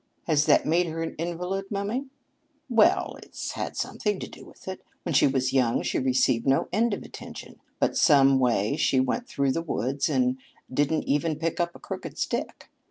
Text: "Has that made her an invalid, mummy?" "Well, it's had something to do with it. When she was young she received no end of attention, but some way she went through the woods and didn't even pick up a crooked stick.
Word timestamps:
"Has 0.23 0.47
that 0.47 0.65
made 0.65 0.87
her 0.87 1.03
an 1.03 1.13
invalid, 1.19 1.65
mummy?" 1.69 2.07
"Well, 2.71 3.19
it's 3.21 3.51
had 3.51 3.77
something 3.77 4.17
to 4.21 4.27
do 4.27 4.43
with 4.43 4.67
it. 4.67 4.81
When 5.03 5.13
she 5.13 5.27
was 5.27 5.53
young 5.53 5.83
she 5.83 5.99
received 5.99 6.47
no 6.47 6.67
end 6.73 6.95
of 6.95 7.03
attention, 7.03 7.59
but 7.79 7.95
some 7.95 8.39
way 8.39 8.75
she 8.77 8.99
went 8.99 9.27
through 9.27 9.51
the 9.51 9.61
woods 9.61 10.09
and 10.09 10.39
didn't 10.73 11.03
even 11.03 11.35
pick 11.37 11.59
up 11.59 11.75
a 11.75 11.79
crooked 11.79 12.17
stick. 12.17 12.71